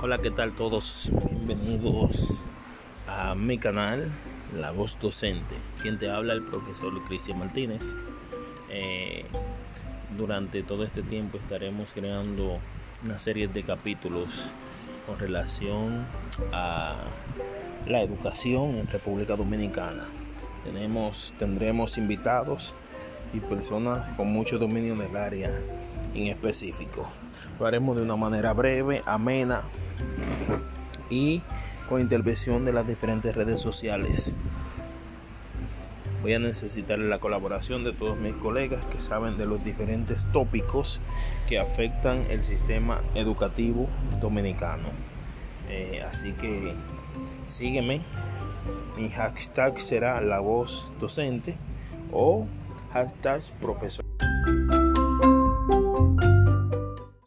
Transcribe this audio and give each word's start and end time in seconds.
Hola, 0.00 0.18
¿qué 0.18 0.30
tal 0.30 0.52
todos? 0.52 1.10
Bienvenidos 1.28 2.44
a 3.08 3.34
mi 3.34 3.58
canal, 3.58 4.08
La 4.56 4.70
Voz 4.70 4.96
Docente. 5.00 5.56
Quien 5.82 5.98
te 5.98 6.08
habla 6.08 6.34
el 6.34 6.44
profesor 6.44 6.92
Cristian 7.08 7.40
Martínez. 7.40 7.96
Eh, 8.70 9.24
durante 10.16 10.62
todo 10.62 10.84
este 10.84 11.02
tiempo 11.02 11.38
estaremos 11.38 11.92
creando 11.94 12.60
una 13.04 13.18
serie 13.18 13.48
de 13.48 13.64
capítulos 13.64 14.28
con 15.04 15.18
relación 15.18 16.06
a 16.52 16.94
la 17.88 18.00
educación 18.00 18.76
en 18.76 18.86
República 18.86 19.34
Dominicana. 19.34 20.04
Tenemos, 20.62 21.34
tendremos 21.40 21.98
invitados 21.98 22.72
y 23.34 23.40
personas 23.40 24.16
con 24.16 24.28
mucho 24.28 24.60
dominio 24.60 24.94
del 24.94 25.16
área 25.16 25.50
en 26.14 26.28
específico. 26.28 27.10
Lo 27.58 27.66
haremos 27.66 27.96
de 27.96 28.04
una 28.04 28.14
manera 28.14 28.52
breve, 28.52 29.02
amena 29.04 29.62
y 31.10 31.42
con 31.88 32.00
intervención 32.00 32.64
de 32.64 32.72
las 32.72 32.86
diferentes 32.86 33.34
redes 33.34 33.60
sociales. 33.60 34.36
Voy 36.22 36.34
a 36.34 36.38
necesitar 36.40 36.98
la 36.98 37.20
colaboración 37.20 37.84
de 37.84 37.92
todos 37.92 38.18
mis 38.18 38.34
colegas 38.34 38.84
que 38.86 39.00
saben 39.00 39.38
de 39.38 39.46
los 39.46 39.62
diferentes 39.64 40.26
tópicos 40.32 41.00
que 41.46 41.58
afectan 41.58 42.26
el 42.28 42.42
sistema 42.42 43.00
educativo 43.14 43.88
dominicano. 44.20 44.88
Eh, 45.68 46.02
así 46.02 46.32
que 46.32 46.74
sígueme. 47.46 48.02
Mi 48.96 49.08
hashtag 49.10 49.78
será 49.80 50.20
la 50.20 50.40
voz 50.40 50.90
docente 51.00 51.56
o 52.12 52.46
hashtag 52.92 53.42
profesor. 53.60 54.04